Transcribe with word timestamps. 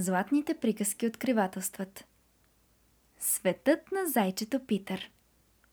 Златните 0.00 0.54
приказки 0.54 1.06
откривателстват. 1.06 2.04
Светът 3.18 3.92
на 3.92 4.06
зайчето 4.06 4.66
Питър. 4.66 5.10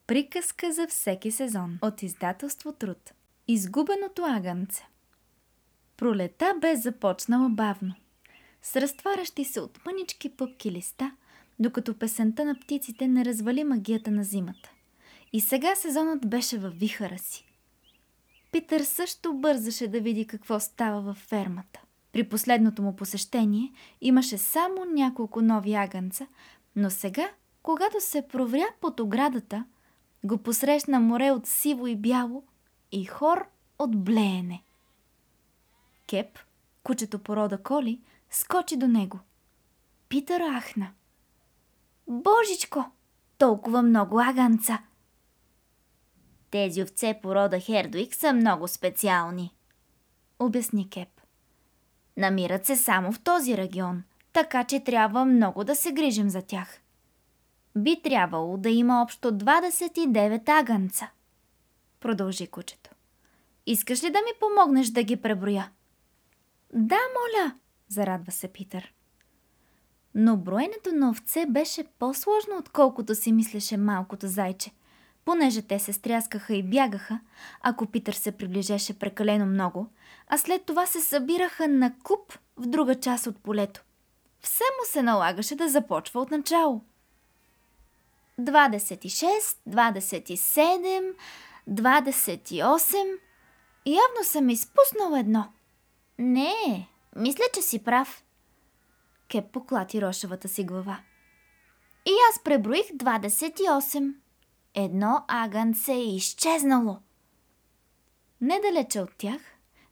Приказка 0.08 0.74
за 0.74 0.88
всеки 0.88 1.32
сезон. 1.32 1.80
От 1.82 2.04
издателство 2.04 2.74
Труд. 2.74 3.14
Изгубеното 3.48 4.24
агънце. 4.26 4.84
Пролета 5.98 6.54
бе 6.62 6.76
започнала 6.76 7.50
бавно. 7.50 7.94
С 8.62 8.76
разтварящи 8.76 9.44
се 9.44 9.60
от 9.60 9.86
мънички 9.86 10.30
пъпки 10.30 10.72
листа, 10.72 11.16
докато 11.60 12.00
песента 12.00 12.46
на 12.46 12.60
птиците 12.60 13.08
не 13.08 13.26
развали 13.26 13.64
магията 13.64 14.12
на 14.12 14.24
зимата. 14.24 14.72
И 15.34 15.42
сега 15.42 15.76
сезонът 15.76 16.30
беше 16.30 16.58
във 16.58 16.80
вихара 16.80 17.20
си. 17.20 17.46
Питър 18.52 18.82
също 18.82 19.34
бързаше 19.34 19.88
да 19.88 20.02
види 20.02 20.28
какво 20.28 20.60
става 20.60 21.02
във 21.02 21.18
фермата. 21.18 21.85
При 22.16 22.30
последното 22.30 22.82
му 22.82 22.96
посещение 22.96 23.74
имаше 24.02 24.38
само 24.38 24.86
няколко 24.86 25.42
нови 25.42 25.74
агънца, 25.74 26.28
но 26.76 26.90
сега, 26.90 27.32
когато 27.64 28.02
се 28.02 28.28
провря 28.28 28.66
под 28.82 29.00
оградата, 29.00 29.66
го 30.24 30.38
посрещна 30.38 31.00
море 31.00 31.32
от 31.32 31.48
сиво 31.48 31.88
и 31.88 31.96
бяло 31.96 32.44
и 32.92 33.06
хор 33.06 33.46
от 33.80 34.04
блеене. 34.04 34.64
Кеп, 36.08 36.40
кучето 36.84 37.20
порода 37.20 37.58
Коли, 37.58 38.02
скочи 38.30 38.78
до 38.78 38.88
него. 38.88 39.20
Питър 40.10 40.42
ахна. 40.42 40.92
Божичко, 42.08 42.92
толкова 43.38 43.82
много 43.82 44.20
аганца! 44.20 44.80
Тези 46.52 46.84
овце 46.84 47.20
порода 47.24 47.60
Хердуик 47.60 48.16
са 48.16 48.34
много 48.34 48.68
специални, 48.68 49.56
обясни 50.40 50.90
Кеп. 50.90 51.15
Намират 52.18 52.66
се 52.66 52.76
само 52.76 53.12
в 53.12 53.20
този 53.20 53.58
регион, 53.58 54.04
така 54.34 54.64
че 54.64 54.80
трябва 54.80 55.26
много 55.26 55.64
да 55.64 55.76
се 55.76 55.92
грижим 55.92 56.30
за 56.30 56.42
тях. 56.42 56.80
Би 57.78 58.02
трябвало 58.02 58.58
да 58.58 58.70
има 58.70 59.02
общо 59.02 59.32
29 59.32 60.50
агънца. 60.50 61.10
Продължи 62.00 62.48
кучето. 62.48 62.90
Искаш 63.66 64.04
ли 64.04 64.10
да 64.10 64.20
ми 64.20 64.32
помогнеш 64.40 64.88
да 64.88 65.04
ги 65.04 65.16
преброя? 65.16 65.72
Да, 66.74 66.96
моля, 66.96 67.56
зарадва 67.88 68.32
се 68.32 68.48
Питър. 68.48 68.94
Но 70.16 70.38
броенето 70.38 70.92
на 70.94 71.10
овце 71.10 71.46
беше 71.46 71.84
по-сложно, 72.00 72.58
отколкото 72.60 73.16
си 73.16 73.32
мислеше 73.32 73.78
малкото 73.78 74.28
зайче, 74.28 74.72
понеже 75.26 75.62
те 75.62 75.80
се 75.80 75.94
стряскаха 75.94 76.56
и 76.56 76.64
бягаха, 76.64 77.20
ако 77.62 77.86
Питър 77.86 78.14
се 78.14 78.32
приближеше 78.32 79.00
прекалено 79.00 79.46
много, 79.46 79.90
а 80.28 80.38
след 80.38 80.66
това 80.66 80.86
се 80.86 81.02
събираха 81.02 81.68
на 81.68 81.94
куп 82.04 82.40
в 82.58 82.66
друга 82.66 83.00
част 83.00 83.28
от 83.28 83.44
полето. 83.44 83.84
Все 84.40 84.64
му 84.64 84.86
се 84.86 85.02
налагаше 85.02 85.56
да 85.56 85.70
започва 85.70 86.22
от 86.22 86.32
начало. 86.32 86.82
26, 88.40 89.58
27, 89.70 91.14
28. 91.70 93.20
Явно 93.86 94.24
съм 94.24 94.50
изпуснал 94.50 95.16
едно. 95.18 95.54
Не, 96.20 96.90
мисля, 97.16 97.44
че 97.54 97.62
си 97.62 97.84
прав. 97.84 98.24
Кеп 99.28 99.52
поклати 99.52 100.02
рошевата 100.02 100.48
си 100.48 100.64
глава. 100.64 101.00
И 102.06 102.12
аз 102.30 102.44
преброих 102.44 102.86
28. 102.92 104.14
Едно 104.74 105.26
агънце 105.28 105.94
е 105.94 106.16
изчезнало. 106.16 106.98
Недалече 108.42 109.00
от 109.00 109.16
тях, 109.18 109.42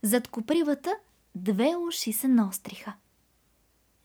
зад 0.03 0.27
копривата, 0.27 0.95
две 1.35 1.75
уши 1.87 2.13
се 2.13 2.27
наостриха. 2.27 2.93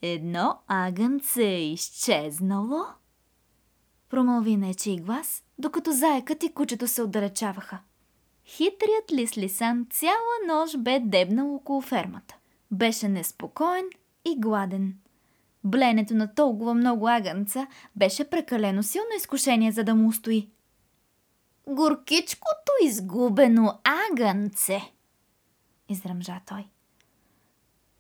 Едно 0.03 0.59
агънце 0.67 1.45
е 1.45 1.73
изчезнало? 1.73 2.81
Промълви 4.11 4.57
нечи 4.57 4.97
глас, 4.97 5.43
докато 5.59 5.93
заекът 5.93 6.43
и 6.43 6.53
кучето 6.53 6.89
се 6.89 7.03
отдалечаваха. 7.03 7.79
Хитрият 8.45 9.13
лис-лисан 9.13 9.87
цяла 9.91 10.37
нощ 10.47 10.79
бе 10.79 11.01
дебнал 11.01 11.55
около 11.55 11.81
фермата. 11.81 12.37
Беше 12.71 13.09
неспокоен 13.09 13.85
и 14.25 14.41
гладен. 14.41 14.95
Бленето 15.65 16.15
на 16.15 16.35
толкова 16.35 16.75
много 16.75 17.09
агънца 17.09 17.67
беше 17.97 18.31
прекалено 18.31 18.83
силно 18.83 19.09
изкушение, 19.17 19.73
за 19.73 19.85
да 19.85 19.95
му 19.95 20.09
устои. 20.09 20.51
Горкичкото 21.67 22.73
изгубено 22.85 23.79
агънце, 23.85 24.93
изръмжа 25.89 26.41
той. 26.47 26.69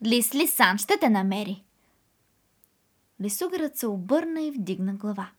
Лис 0.07 0.35
Лисан 0.35 0.79
ще 0.79 0.99
те 0.99 1.09
намери. 1.09 1.65
Лисугарът 3.21 3.77
се 3.77 3.87
обърна 3.87 4.43
и 4.43 4.51
вдигна 4.51 4.95
глава. 4.95 5.31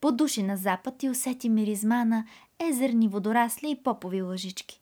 Подуши 0.00 0.42
на 0.42 0.56
запад 0.56 1.02
и 1.02 1.10
усети 1.10 1.48
миризма 1.48 2.04
на 2.04 2.26
езерни 2.58 3.08
водорасли 3.08 3.70
и 3.70 3.82
попови 3.82 4.22
лъжички. 4.22 4.80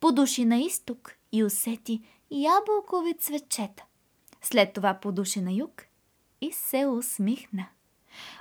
Подуши 0.00 0.44
на 0.44 0.56
изток 0.56 1.16
и 1.32 1.44
усети 1.44 2.02
ябълкови 2.30 3.14
цветчета. 3.18 3.84
След 4.42 4.72
това 4.72 4.94
подуши 4.94 5.40
на 5.40 5.52
юг 5.52 5.86
и 6.40 6.52
се 6.52 6.86
усмихна. 6.86 7.66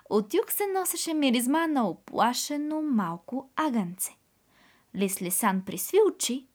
От 0.10 0.34
юг 0.34 0.52
се 0.52 0.68
носеше 0.68 1.14
миризма 1.14 1.68
на 1.68 1.90
оплашено 1.90 2.82
малко 2.82 3.50
агънце. 3.56 4.12
Лис 4.96 5.22
Лисан 5.22 5.66
присви 5.66 5.98
очи 6.08 6.48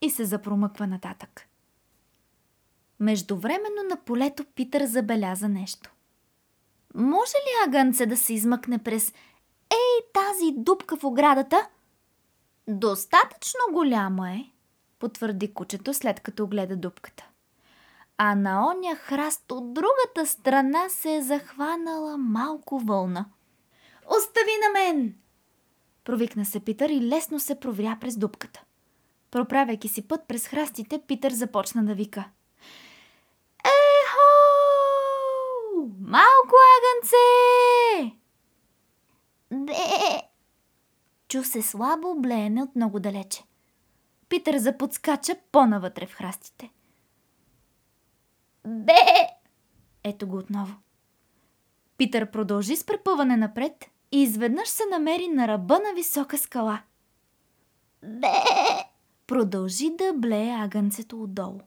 и 0.00 0.10
се 0.10 0.24
запромъква 0.24 0.86
нататък. 0.86 1.48
Междувременно 3.00 3.82
на 3.90 3.96
полето 3.96 4.44
Питър 4.44 4.84
забеляза 4.84 5.48
нещо. 5.48 5.90
Може 6.94 7.32
ли 7.32 7.68
агънце 7.68 8.06
да 8.06 8.16
се 8.16 8.34
измъкне 8.34 8.78
през 8.78 9.12
ей 9.70 10.12
тази 10.14 10.52
дупка 10.56 10.96
в 10.96 11.04
оградата? 11.04 11.68
Достатъчно 12.68 13.60
голяма 13.72 14.30
е, 14.30 14.44
потвърди 14.98 15.54
кучето 15.54 15.94
след 15.94 16.20
като 16.20 16.46
гледа 16.46 16.76
дупката 16.76 17.24
а 18.18 18.34
на 18.34 18.66
оня 18.68 18.96
храст 18.96 19.52
от 19.52 19.74
другата 19.74 20.26
страна 20.26 20.88
се 20.88 21.14
е 21.14 21.22
захванала 21.22 22.18
малко 22.18 22.78
вълна. 22.78 23.24
Остави 24.18 24.52
на 24.62 24.80
мен! 24.80 25.14
Провикна 26.04 26.44
се 26.44 26.60
Питър 26.60 26.90
и 26.90 27.00
лесно 27.00 27.40
се 27.40 27.60
провря 27.60 27.98
през 28.00 28.16
дупката. 28.16 28.62
Проправяйки 29.36 29.88
си 29.88 30.08
път 30.08 30.20
през 30.28 30.48
храстите, 30.48 31.00
Питър 31.06 31.32
започна 31.32 31.84
да 31.84 31.94
вика. 31.94 32.24
Ехо! 33.64 34.28
Малко 36.00 36.54
агънце! 36.76 38.16
Бе! 39.52 40.22
Чу 41.28 41.44
се 41.44 41.62
слабо 41.62 42.14
блеене 42.18 42.62
от 42.62 42.76
много 42.76 43.00
далече. 43.00 43.42
Питър 44.28 44.58
заподскача 44.58 45.36
по-навътре 45.52 46.06
в 46.06 46.14
храстите. 46.14 46.70
Бе! 48.66 49.28
Ето 50.04 50.26
го 50.26 50.36
отново. 50.36 50.74
Питър 51.96 52.30
продължи 52.30 52.76
с 52.76 52.86
препъване 52.86 53.36
напред 53.36 53.90
и 54.12 54.22
изведнъж 54.22 54.68
се 54.68 54.82
намери 54.90 55.28
на 55.28 55.48
ръба 55.48 55.78
на 55.78 55.94
висока 55.94 56.38
скала. 56.38 56.82
Бе! 58.02 58.95
Продължи 59.26 59.90
да 59.98 60.12
блее 60.12 60.50
агънцето 60.50 61.22
отдолу. 61.22 61.60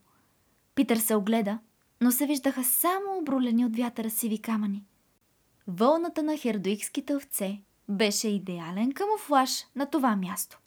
Питър 0.76 0.98
се 0.98 1.16
огледа, 1.16 1.60
но 2.02 2.12
се 2.12 2.26
виждаха 2.26 2.64
само 2.64 3.18
обрулени 3.18 3.66
от 3.66 3.76
вятъра 3.76 4.10
сиви 4.10 4.42
камъни. 4.42 4.86
Вълната 5.68 6.24
на 6.24 6.38
хердуикските 6.38 7.16
овце 7.16 7.62
беше 7.90 8.28
идеален 8.28 8.92
камуфлаж 8.92 9.66
на 9.76 9.86
това 9.86 10.16
място. 10.16 10.60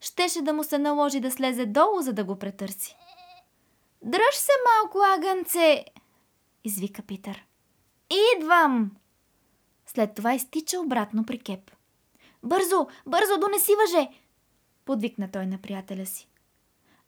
Щеше 0.00 0.42
да 0.42 0.52
му 0.52 0.64
се 0.64 0.78
наложи 0.78 1.20
да 1.20 1.30
слезе 1.30 1.66
долу, 1.66 2.00
за 2.00 2.12
да 2.12 2.24
го 2.24 2.38
претърси. 2.38 2.96
Дръж 4.02 4.34
се 4.34 4.52
малко, 4.64 4.98
агънце! 5.16 5.84
извика 6.64 7.02
Питър. 7.02 7.46
Идвам! 8.36 8.90
След 9.86 10.14
това 10.14 10.34
изтича 10.34 10.80
обратно 10.80 11.26
при 11.26 11.38
Кеп. 11.38 11.70
Бързо, 12.42 12.86
бързо, 13.06 13.38
донеси 13.40 13.72
въже! 13.74 14.08
Подвикна 14.86 15.30
той 15.30 15.46
на 15.46 15.58
приятеля 15.58 16.06
си. 16.06 16.28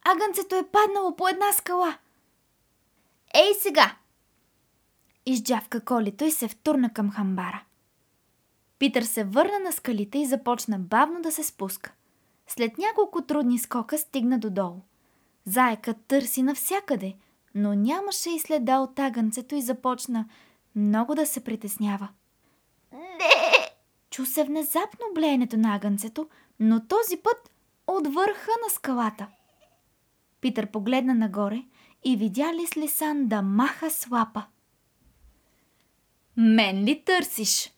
Агънцето 0.04 0.56
е 0.56 0.70
паднало 0.72 1.16
по 1.16 1.28
една 1.28 1.52
скала. 1.52 1.98
Ей 3.34 3.54
сега! 3.54 3.96
Изджавка 5.26 5.84
колито 5.84 6.24
и 6.24 6.30
се 6.30 6.48
втурна 6.48 6.92
към 6.92 7.10
хамбара. 7.10 7.64
Питър 8.78 9.02
се 9.02 9.24
върна 9.24 9.58
на 9.58 9.72
скалите 9.72 10.18
и 10.18 10.26
започна 10.26 10.78
бавно 10.78 11.22
да 11.22 11.32
се 11.32 11.44
спуска. 11.44 11.92
След 12.46 12.78
няколко 12.78 13.22
трудни 13.22 13.58
скока 13.58 13.98
стигна 13.98 14.38
додолу. 14.38 14.80
Заекът 15.44 15.96
търси 16.08 16.42
навсякъде, 16.42 17.16
но 17.54 17.74
нямаше 17.74 18.30
и 18.30 18.38
следа 18.38 18.78
от 18.78 18.98
агънцето 18.98 19.54
и 19.54 19.62
започна 19.62 20.28
много 20.76 21.14
да 21.14 21.26
се 21.26 21.44
притеснява. 21.44 22.08
Не! 22.92 23.68
Чу 24.10 24.26
се 24.26 24.44
внезапно 24.44 25.06
блеенето 25.14 25.56
на 25.56 25.74
агънцето, 25.74 26.28
но 26.60 26.86
този 26.86 27.16
път 27.16 27.50
от 27.88 28.14
върха 28.14 28.50
на 28.64 28.70
скалата. 28.70 29.26
Питър 30.40 30.70
погледна 30.70 31.14
нагоре 31.14 31.64
и 32.04 32.16
видя 32.16 32.54
ли 32.54 32.66
с 32.66 32.76
Лисан 32.76 33.26
да 33.26 33.42
маха 33.42 33.90
с 33.90 34.10
лапа. 34.10 34.44
Мен 36.36 36.84
ли 36.84 37.04
търсиш? 37.04 37.72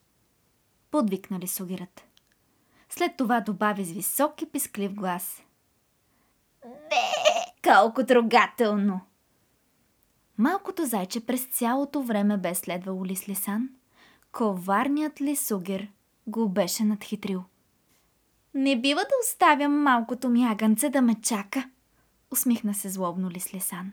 Подвикнали 0.91 1.47
сугирът. 1.47 2.05
След 2.89 3.17
това 3.17 3.41
добави 3.41 3.85
с 3.85 3.91
висок 3.91 4.41
и 4.41 4.45
писклив 4.45 4.93
глас. 4.93 5.43
Не, 6.65 7.45
колко 7.63 8.05
трогателно! 8.05 9.01
Малкото 10.37 10.85
зайче 10.85 11.25
през 11.25 11.45
цялото 11.45 12.01
време 12.01 12.37
бе 12.37 12.55
следвало 12.55 13.05
Лислисан. 13.05 13.69
Коварният 14.31 15.21
ли 15.21 15.35
сугер 15.35 15.91
го 16.27 16.49
беше 16.49 16.83
надхитрил. 16.83 17.43
Не 18.53 18.81
бива 18.81 19.01
да 19.01 19.15
оставям 19.23 19.83
малкото 19.83 20.29
ми 20.29 20.45
агънце 20.45 20.89
да 20.89 21.01
ме 21.01 21.21
чака, 21.21 21.69
усмихна 22.31 22.73
се 22.73 22.89
злобно 22.89 23.29
Лислисан. 23.29 23.91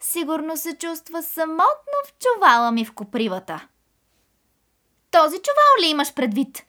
Сигурно 0.00 0.56
се 0.56 0.78
чувства 0.78 1.22
самотно 1.22 1.96
в 2.06 2.14
чувала 2.18 2.72
ми 2.72 2.84
в 2.84 2.92
копривата. 2.92 3.68
Този 5.10 5.36
чувал 5.36 5.82
ли 5.82 5.90
имаш 5.90 6.14
предвид? 6.14 6.66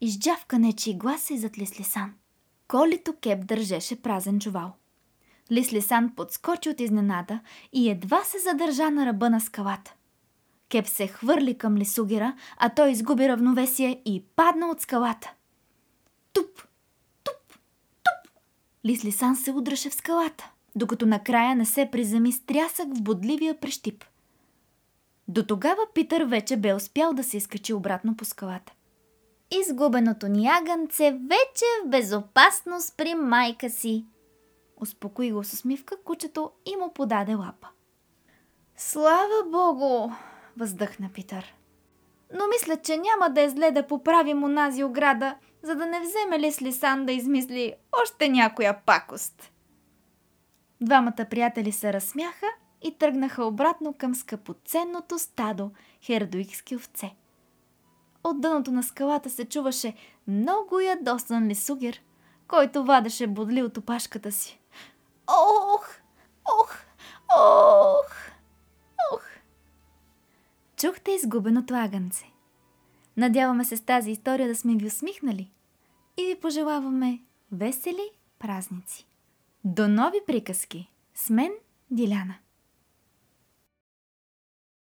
Изджавка 0.00 0.58
нечи 0.58 0.94
глас 0.94 1.30
и 1.30 1.38
зад 1.38 1.58
Лислисан. 1.58 2.14
Колито 2.68 3.14
кеп 3.20 3.46
държеше 3.46 4.02
празен 4.02 4.40
чувал. 4.40 4.72
Лислисан 5.52 6.14
подскочи 6.16 6.70
от 6.70 6.80
изненада 6.80 7.40
и 7.72 7.90
едва 7.90 8.24
се 8.24 8.38
задържа 8.38 8.90
на 8.90 9.06
ръба 9.06 9.30
на 9.30 9.40
скалата. 9.40 9.94
Кеп 10.68 10.86
се 10.86 11.06
хвърли 11.06 11.58
към 11.58 11.76
Лисугера, 11.76 12.36
а 12.56 12.68
той 12.68 12.90
изгуби 12.90 13.28
равновесие 13.28 14.02
и 14.04 14.24
падна 14.36 14.66
от 14.66 14.80
скалата. 14.80 15.32
Туп! 16.34 16.62
Туп! 17.24 17.58
Туп! 18.02 18.30
Лислисан 18.86 19.36
се 19.36 19.52
удраше 19.52 19.90
в 19.90 19.94
скалата, 19.94 20.50
докато 20.76 21.06
накрая 21.06 21.56
не 21.56 21.66
се 21.66 21.88
приземи 21.92 22.32
с 22.32 22.46
трясък 22.46 22.88
в 22.96 23.02
бодливия 23.02 23.60
прещип. 23.60 24.04
До 25.28 25.46
тогава 25.46 25.82
Питър 25.94 26.24
вече 26.24 26.56
бе 26.56 26.74
успял 26.74 27.12
да 27.12 27.24
се 27.24 27.36
изкачи 27.36 27.72
обратно 27.72 28.16
по 28.16 28.24
скалата. 28.24 28.72
Изгубеното 29.60 30.28
ни 30.28 30.48
агънце 30.48 31.10
вече 31.10 31.64
е 31.64 31.86
в 31.86 31.88
безопасност 31.88 32.96
при 32.96 33.14
майка 33.14 33.70
си. 33.70 34.06
Успокои 34.76 35.32
го 35.32 35.44
с 35.44 35.52
усмивка 35.52 35.96
кучето 36.04 36.50
и 36.66 36.76
му 36.76 36.92
подаде 36.92 37.34
лапа. 37.34 37.68
Слава 38.76 39.44
богу, 39.46 40.12
въздъхна 40.56 41.08
Питър. 41.14 41.54
Но 42.34 42.44
мисля, 42.46 42.76
че 42.76 42.96
няма 42.96 43.30
да 43.30 43.40
е 43.40 43.48
зле 43.48 43.70
да 43.70 43.86
поправим 43.86 44.44
онази 44.44 44.84
ограда, 44.84 45.34
за 45.64 45.74
да 45.74 45.86
не 45.86 46.00
вземе 46.00 46.38
ли 46.38 46.52
Слисан 46.52 47.06
да 47.06 47.12
измисли 47.12 47.74
още 48.02 48.28
някоя 48.28 48.80
пакост. 48.86 49.52
Двамата 50.80 51.26
приятели 51.30 51.72
се 51.72 51.92
разсмяха 51.92 52.46
и 52.82 52.98
тръгнаха 52.98 53.44
обратно 53.44 53.94
към 53.98 54.14
скъпоценното 54.14 55.18
стадо 55.18 55.70
хердуикски 56.02 56.76
овце. 56.76 57.14
От 58.24 58.40
дъното 58.40 58.72
на 58.72 58.82
скалата 58.82 59.30
се 59.30 59.44
чуваше 59.44 59.94
много 60.28 60.80
ядосан 60.80 61.48
лисугер, 61.48 62.02
който 62.48 62.84
вадеше 62.84 63.26
бодли 63.26 63.62
от 63.62 63.76
опашката 63.76 64.32
си. 64.32 64.60
Ох, 65.26 65.88
ох, 66.60 66.76
ох, 67.36 68.14
ох. 69.12 69.22
Чухте 70.76 71.10
изгубеното 71.10 71.74
агънце. 71.74 72.33
Надяваме 73.16 73.64
се 73.64 73.76
с 73.76 73.80
тази 73.80 74.10
история 74.10 74.48
да 74.48 74.56
сме 74.56 74.76
ви 74.76 74.86
усмихнали 74.86 75.50
и 76.18 76.26
ви 76.26 76.40
пожелаваме 76.40 77.20
весели 77.52 78.10
празници. 78.38 79.06
До 79.64 79.88
нови 79.88 80.18
приказки! 80.26 80.90
С 81.14 81.30
мен 81.30 81.52
Диляна. 81.90 82.34